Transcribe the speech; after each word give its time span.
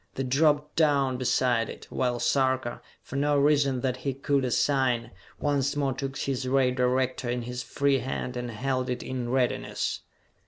They 0.15 0.23
dropped 0.23 0.77
down 0.77 1.17
beside 1.17 1.69
it, 1.69 1.85
while 1.91 2.17
Sarka, 2.19 2.81
for 3.03 3.17
no 3.17 3.37
reason 3.37 3.81
that 3.81 3.97
he 3.97 4.15
could 4.15 4.43
assign, 4.43 5.11
once 5.39 5.75
more 5.75 5.93
took 5.93 6.17
his 6.17 6.47
ray 6.47 6.71
director 6.71 7.29
in 7.29 7.43
his 7.43 7.61
free 7.61 7.99
hand 7.99 8.35
and 8.35 8.49
held 8.49 8.89
it 8.89 9.03
in 9.03 9.29
readiness. 9.29 9.99